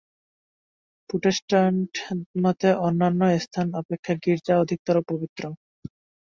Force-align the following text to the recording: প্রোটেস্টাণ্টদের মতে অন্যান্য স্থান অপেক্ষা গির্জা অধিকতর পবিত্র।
প্রোটেস্টাণ্টদের 1.09 2.09
মতে 2.43 2.69
অন্যান্য 2.87 3.21
স্থান 3.37 3.67
অপেক্ষা 3.81 4.13
গির্জা 4.23 4.53
অধিকতর 4.59 4.95
পবিত্র। 5.09 5.43